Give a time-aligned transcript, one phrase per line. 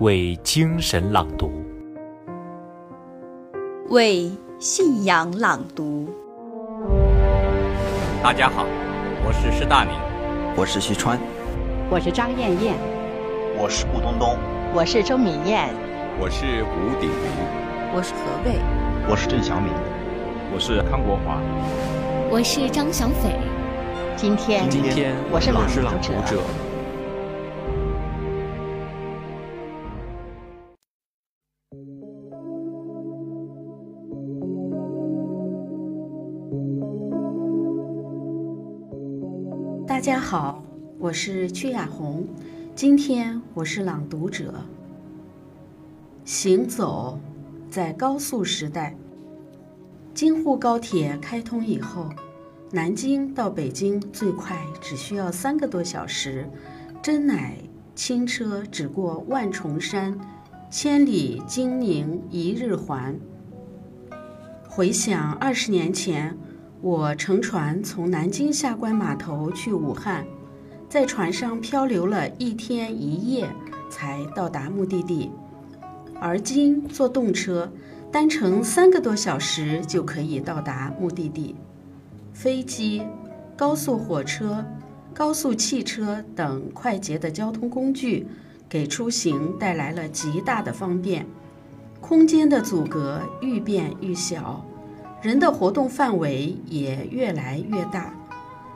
[0.00, 1.50] 为精神朗读，
[3.88, 6.06] 为信仰朗读。
[8.22, 8.66] 大家好，
[9.24, 9.94] 我是施大明，
[10.54, 11.18] 我是徐川，
[11.88, 12.74] 我是张艳艳，
[13.58, 14.36] 我是顾东东，
[14.74, 15.70] 我是周敏燕，
[16.20, 18.60] 我是吴鼎林，我是何卫，
[19.08, 19.72] 我是郑小敏，
[20.52, 21.40] 我是康国华，
[22.30, 23.30] 我是张小斐。
[24.14, 25.66] 今天，今天我是朗
[26.02, 26.42] 读者。
[39.86, 40.64] 大家好，
[40.98, 42.26] 我是曲雅红，
[42.74, 44.52] 今天我是朗读者。
[46.24, 47.20] 行走
[47.70, 48.96] 在高速时代，
[50.12, 52.10] 京沪高铁开通以后。
[52.72, 56.50] 南京到北京最快只需要三个多小时，
[57.00, 57.56] 真乃
[57.94, 60.18] 轻车只过万重山，
[60.68, 63.16] 千里经宁一日还。
[64.68, 66.36] 回想二十年前，
[66.82, 70.26] 我乘船从南京下关码头去武汉，
[70.88, 73.48] 在船上漂流了一天一夜
[73.90, 75.30] 才到达目的地，
[76.20, 77.72] 而今坐动车，
[78.12, 81.56] 单程三个多小时就可以到达目的地。
[82.32, 83.02] 飞机、
[83.56, 84.64] 高速火车、
[85.14, 88.26] 高速汽车等快捷的交通工具，
[88.68, 91.26] 给出行带来了极大的方便。
[92.00, 94.62] 空间的阻隔愈变愈小，
[95.26, 98.14] 人的活动范围也越来越大，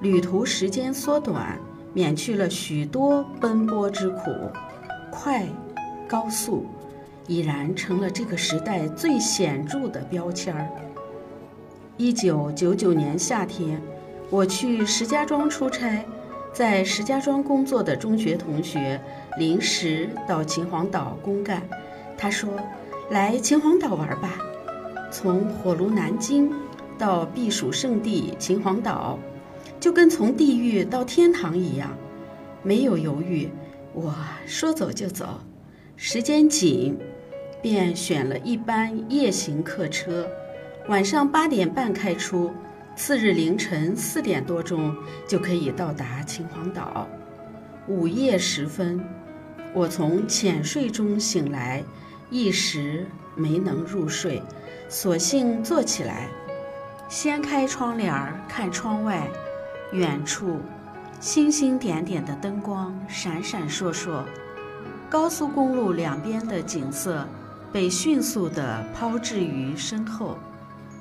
[0.00, 1.58] 旅途时间缩短，
[1.94, 4.30] 免去了许多奔波之苦。
[5.10, 5.46] 快、
[6.06, 6.66] 高速，
[7.26, 10.68] 已然成了这个时代最显著的标签儿。
[11.96, 13.80] 一九九九年夏天，
[14.28, 16.04] 我去石家庄出差，
[16.52, 19.00] 在石家庄工作的中学同学
[19.38, 21.62] 临时到秦皇岛公干。
[22.18, 22.50] 他说
[23.08, 24.38] ：“来秦皇岛玩吧，
[25.14, 26.52] 从火炉南京
[26.98, 29.16] 到避暑胜地秦皇岛，
[29.78, 31.96] 就跟从地狱到天堂一样。”
[32.64, 33.48] 没有犹豫，
[33.92, 34.12] 我
[34.44, 35.38] 说走就走。
[35.94, 36.98] 时间紧，
[37.62, 40.26] 便选了一班夜行客车。
[40.88, 42.50] 晚上八点半开出，
[42.96, 44.92] 次日凌晨四点多钟
[45.28, 47.06] 就可以到达秦皇岛。
[47.86, 49.00] 午夜时分，
[49.72, 51.84] 我从浅睡中醒来，
[52.30, 54.42] 一时没能入睡，
[54.94, 56.28] 索性坐起来，
[57.08, 59.26] 掀开窗帘儿看窗外，
[59.90, 60.60] 远处
[61.18, 64.22] 星星点点的灯光闪闪烁烁，
[65.10, 67.26] 高速公路两边的景色
[67.72, 70.38] 被迅速地抛掷于身后。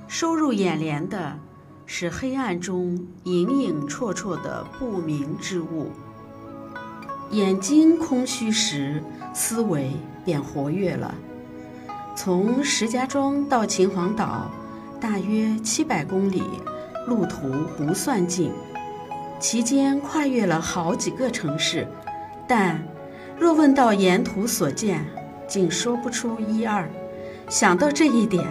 [0.07, 1.37] 收入眼帘的
[1.85, 5.91] 是黑暗中影影绰绰的不明之物。
[7.29, 9.03] 眼睛空虚时，
[9.35, 9.91] 思维
[10.25, 11.13] 便活跃了。
[12.15, 14.49] 从石家庄到秦皇岛，
[14.99, 16.43] 大约七百公里，
[17.07, 18.51] 路途不算近，
[19.39, 21.87] 其间跨越了好几个城市，
[22.47, 22.83] 但
[23.37, 25.05] 若问到沿途所见，
[25.47, 26.89] 竟说不出一二。
[27.49, 28.43] 想到这一点。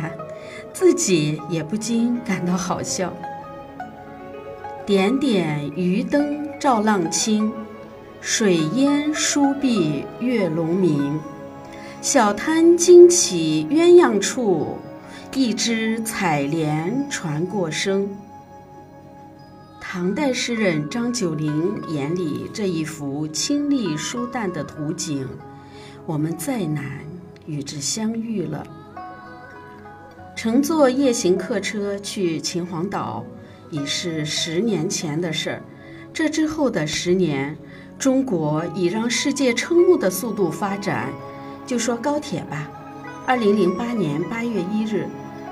[0.72, 3.12] 自己也不禁感到好笑。
[4.86, 7.52] 点点渔灯照浪清，
[8.20, 11.20] 水烟疏碧月笼明。
[12.02, 14.76] 小滩惊起鸳鸯处，
[15.36, 18.10] 一枝采莲传过声。
[19.80, 25.28] 唐代诗人张九龄眼里这一幅清丽疏淡的图景，
[26.04, 26.84] 我们再难
[27.46, 28.66] 与之相遇了。
[30.34, 33.24] 乘坐夜行客车去秦皇岛，
[33.70, 35.62] 已是十年前的事儿。
[36.12, 37.56] 这之后的十年，
[37.96, 41.08] 中国以让世界瞠目的速度发展。
[41.66, 42.70] 就说高铁吧，
[43.26, 45.06] 二零零八年八月一日，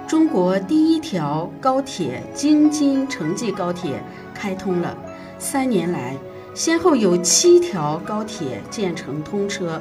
[0.06, 4.02] 中国第一条高铁京津城际高铁
[4.34, 4.96] 开通了。
[5.38, 6.16] 三年来，
[6.54, 9.80] 先后有七条高铁建成通车，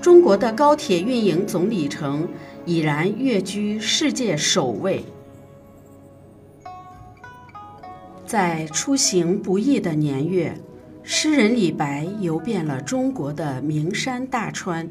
[0.00, 2.28] 中国的高铁运营总里程。
[2.66, 5.04] 已然跃居世界首位。
[8.24, 10.58] 在出行不易的年月，
[11.02, 14.88] 诗人李白游遍了中国的名山大川。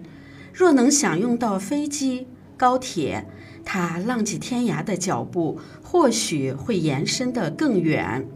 [0.54, 3.26] 若能享用到飞机、高铁，
[3.66, 8.28] 他浪迹天涯的脚步或许会延伸得更远。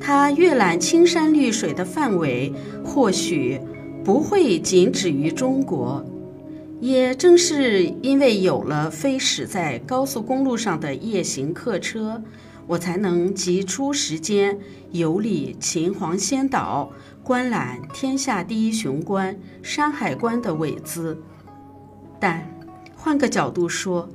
[0.00, 2.52] 他阅览青山绿水的范围
[2.84, 3.60] 或许
[4.02, 6.04] 不会仅止于中国。
[6.80, 12.22] 也正是因为有了飞驶在高速公路上的夜行客车，
[12.66, 14.58] 我才能挤出时间
[14.90, 16.90] 游历秦皇仙岛，
[17.22, 21.16] 观览天下第一雄关山海关的伟姿，
[22.26, 22.42] 但
[22.96, 24.08] 换个角度说，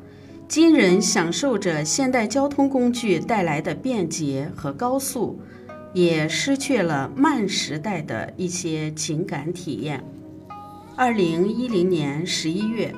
[0.47, 5.39] 今人享受着现代交通工具带来的便捷和高速，
[5.93, 10.03] 也失去了慢时代的一些情感体验。
[10.95, 12.91] 二零一零年十一月，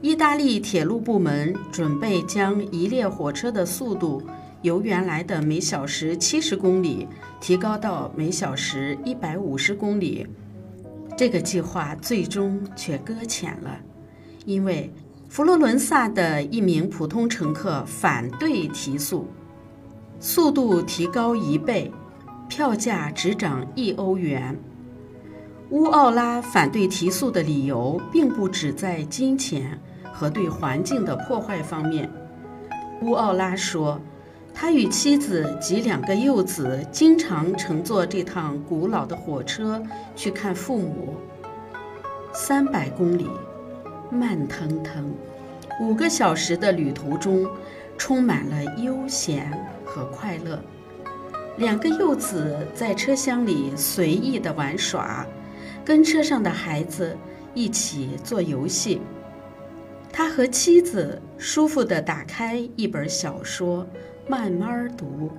[0.00, 4.22] 意大利铁路部门准备将一列火车的速度
[4.62, 7.06] 由原来的每小时七十公里
[7.38, 10.26] 提高到每小时一百五十公里。
[11.18, 13.78] 这个计划最终却搁浅了，
[14.44, 14.92] 因为
[15.28, 19.26] 佛罗伦萨的一名普通乘客反对提速，
[20.20, 21.90] 速度提高一倍，
[22.48, 24.56] 票价只涨一欧元。
[25.70, 29.80] 乌奥拉反对提速的理由并不只在金钱
[30.12, 32.08] 和对环境的破坏方面。
[33.00, 34.00] 乌奥拉说，
[34.52, 39.82] 他与妻子及两个幼子经常乘坐这趟古老的火车
[40.14, 41.14] 去看父母。
[42.32, 43.26] 三百公里，
[44.14, 45.12] 慢腾腾，
[45.80, 47.48] 五个小时的旅途中，
[47.98, 49.50] 充满了悠闲
[49.84, 50.62] 和快乐。
[51.56, 55.26] 两个幼子在车厢里随意的玩耍。
[55.84, 57.14] 跟车上的孩子
[57.52, 59.02] 一起做游戏，
[60.10, 63.86] 他和妻子舒服地打开一本小说，
[64.26, 65.30] 慢慢读。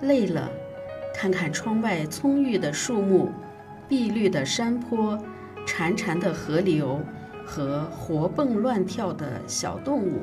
[0.00, 0.50] 累了，
[1.14, 3.28] 看看窗外葱郁的树木、
[3.86, 5.18] 碧绿的山坡、
[5.66, 6.98] 潺潺的河流
[7.48, 10.20] 和活蹦乱跳的小动物。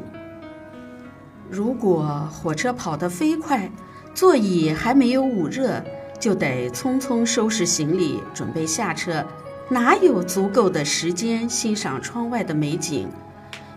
[1.49, 3.71] 如果火车跑得飞快，
[4.13, 5.83] 座椅还没有捂热。
[6.17, 9.23] 就得匆匆收拾行李，准备下车，
[9.69, 13.09] 哪有足够的时间欣赏窗外的美景？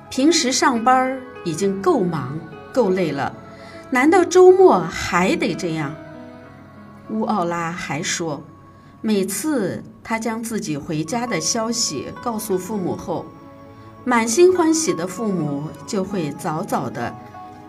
[0.08, 2.38] 平时上班已经够忙
[2.72, 3.34] 够累了，
[3.90, 5.92] 难道周末还得这样？
[7.10, 8.42] 乌奥拉还说，
[9.02, 13.26] 每次他将自己回家的消息告诉父母后，
[14.08, 17.14] 满心欢喜的父母就会早早的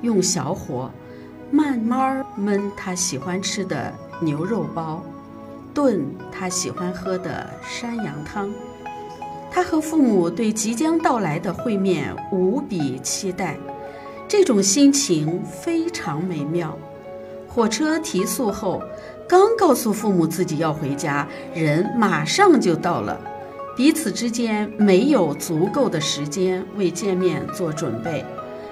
[0.03, 0.89] 用小火
[1.51, 3.93] 慢慢焖他喜欢吃的。
[4.21, 5.03] 牛肉包，
[5.73, 8.49] 炖他喜欢喝的山羊汤。
[9.51, 13.57] 他和父母对即将到来的会面无比期待，
[14.25, 16.77] 这种心情非常美妙。
[17.49, 18.81] 火车提速后，
[19.27, 23.19] 刚告诉父母自己要回家，人马上就到了，
[23.79, 28.25] 彼此之间没有足够的时间为见面做准备，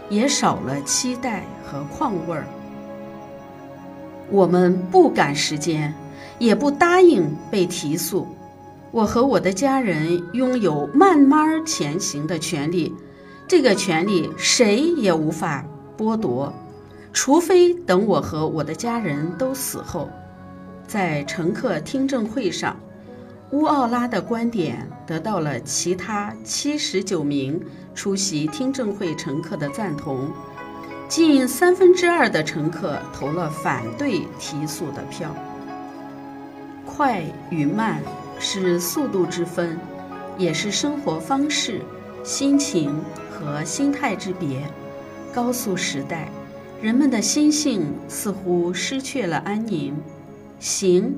[0.10, 2.46] 也少了期待和况味儿。
[4.30, 5.94] 我们不赶时间，
[6.40, 8.28] 也不答应被提速。
[8.92, 12.94] 我和我的家人拥有慢慢前行的权利，
[13.48, 15.66] 这个权利谁也无法
[15.98, 16.54] 剥夺，
[17.14, 20.10] 除非等我和我的家人都死后。
[20.86, 22.78] 在乘客听证会上，
[23.52, 27.62] 乌奥拉的观点得到了其他七十九名
[27.96, 30.30] 出席听证会乘客的赞同。
[31.08, 35.34] 近三分之二的乘客投了反对提速的票。
[36.86, 38.02] 快与慢
[38.38, 39.80] 是速度之分，
[40.38, 41.82] 也是生活方式、
[42.26, 42.94] 心情
[43.32, 44.62] 和心态之别。
[45.34, 46.30] 高速时代，
[46.82, 49.96] 人们的心性似乎失去了安宁，
[50.60, 51.18] 行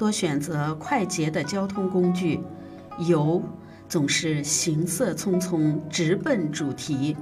[0.00, 2.40] 多选择快捷的交通工具，
[3.06, 3.42] 游
[3.86, 7.14] 总是行色匆匆，直奔主题。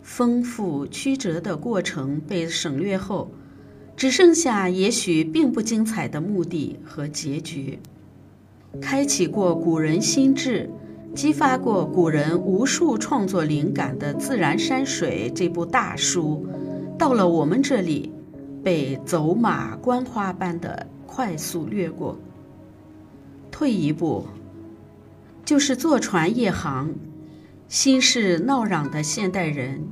[0.00, 3.30] 丰富曲折的过程被省略后，
[3.94, 7.78] 只剩下也许并不精彩的目的和结局。
[8.80, 10.70] 开启过古人心智，
[11.14, 16.46] 激发过古人无数创作灵感的《自然山水》这部大书，
[16.96, 18.10] 到了我们这里，
[18.64, 22.16] 被走马观花般的快速掠过。
[23.50, 24.28] 退一步，
[25.44, 26.94] 就是坐船夜航。
[27.66, 29.88] 心事闹嚷的现代人，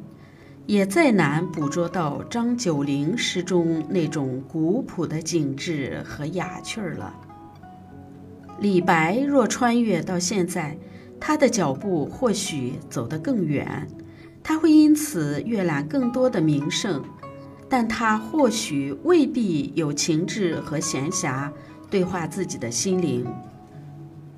[0.67, 7.13] 也再难捕捉到张九龄诗中那种古朴的景致和雅趣儿了。
[8.61, 10.79] 李白若穿越到现在，
[11.19, 13.87] 他的脚步或许走得更远，
[14.43, 17.03] 他会因此阅览更多的名胜，
[17.69, 21.51] 但他或许未必有情致和闲暇
[21.91, 23.27] 对话自己的心灵。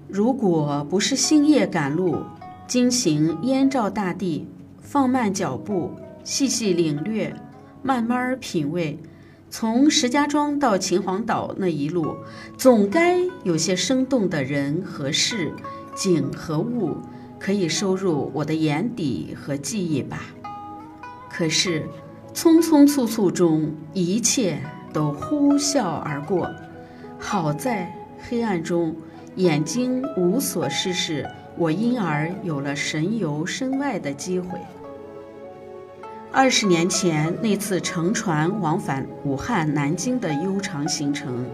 [0.09, 2.23] 如果不是星夜赶路。
[2.67, 4.47] 惊醒燕赵大地，
[4.83, 5.91] 放慢脚步，
[6.23, 7.35] 细细领略，
[7.83, 8.99] 慢慢品味。
[9.49, 12.15] 从石家庄到秦皇岛那一路，
[12.59, 15.51] 总该有些生动的人和事、
[15.97, 16.99] 景和物，
[17.39, 20.21] 可以收入我的眼底和记忆吧。
[21.31, 21.89] 可是，
[22.39, 24.61] 匆匆促促中，一切
[24.93, 26.49] 都呼啸而过。
[27.19, 27.93] 好在
[28.29, 28.95] 黑暗中，
[29.35, 31.29] 眼睛无所事事。
[31.57, 34.57] 我因而有了神游身外的机会。
[36.31, 41.45] 二十年前那次乘船往返武汉、南京的悠长行程，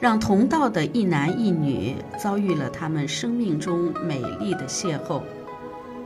[0.00, 5.20] 让同道的一男一女遭遇了他们生命中美丽的邂逅。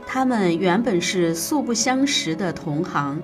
[0.05, 3.21] 他们原本是素不相识的同行，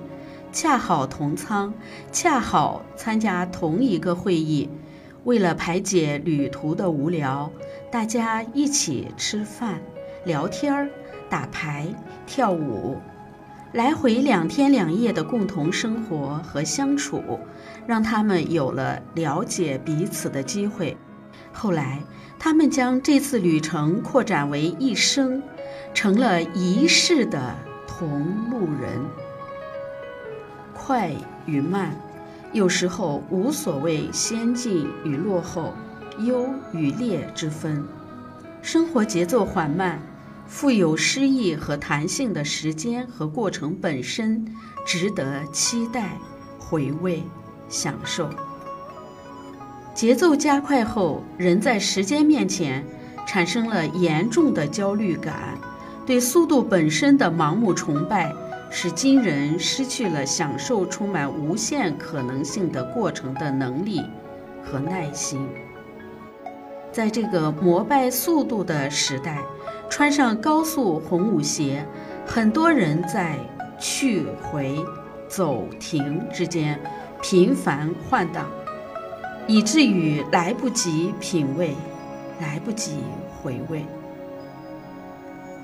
[0.52, 1.72] 恰好同舱，
[2.12, 4.68] 恰好参加同一个会议。
[5.24, 7.50] 为了排解旅途的无聊，
[7.90, 9.80] 大家一起吃饭、
[10.26, 10.88] 聊天儿、
[11.30, 11.88] 打牌、
[12.26, 12.98] 跳舞。
[13.72, 17.40] 来回两天两夜的共同生活和相处，
[17.86, 20.94] 让他们有了了解彼此的机会。
[21.50, 22.02] 后来，
[22.38, 25.42] 他们将这次旅程扩展为一生，
[25.94, 27.56] 成了一世的
[27.86, 29.00] 同路人。
[30.84, 31.12] 快
[31.46, 31.96] 与慢，
[32.52, 35.72] 有时候无所谓先进与落后、
[36.18, 37.84] 优与劣之分。
[38.62, 40.00] 生活节奏缓慢。
[40.48, 44.44] 富有诗意和弹性的时间和过程本身，
[44.84, 46.18] 值得期待、
[46.58, 47.22] 回味、
[47.70, 48.28] 享受。
[49.94, 52.84] 节奏加快后，人在时间面前
[53.26, 55.56] 产生了严重的焦虑感，
[56.04, 58.30] 对速度本身的盲目崇拜，
[58.74, 64.02] 使今人失去了享受充满无限可能性的过程的能力
[64.64, 65.46] 和耐心。
[66.90, 69.38] 在这个膜拜速度的时代。
[69.90, 71.86] 穿上高速红舞鞋，
[72.26, 73.36] 很多人在
[73.78, 74.82] 去回、
[75.28, 76.80] 走停之间
[77.20, 78.46] 频繁换挡，
[79.46, 81.76] 以至于来不及品味，
[82.40, 83.00] 来不及
[83.42, 83.84] 回味。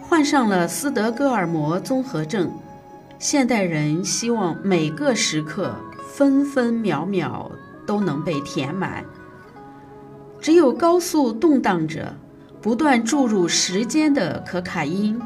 [0.02, 2.52] 患上了斯德哥尔摩综合症，
[3.18, 5.74] 现代人希望每个时刻、
[6.08, 7.50] 分分秒秒
[7.84, 9.04] 都能被填满，
[10.40, 12.14] 只有高速动荡着。
[12.60, 15.20] 不断注入时间的可卡因，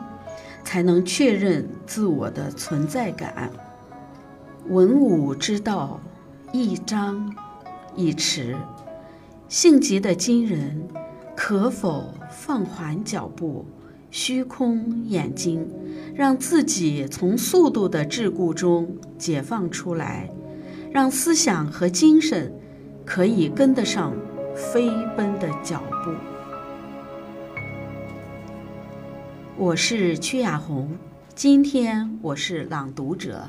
[0.62, 3.50] 才能确认自我的存在感。
[4.68, 5.98] 文武之道，
[6.52, 7.34] 一张
[7.96, 8.54] 一弛。
[9.48, 10.86] 性急的今人，
[11.34, 13.64] 可否放缓脚步，
[14.12, 15.66] 虚空眼睛，
[16.14, 20.28] 让自己从速度的桎梏中解放出来，
[20.92, 22.52] 让思想和精神
[23.06, 24.12] 可以跟得上
[24.54, 26.12] 飞奔的脚步。
[29.56, 30.90] 我是曲雅红，
[31.34, 33.48] 今天我是朗读者。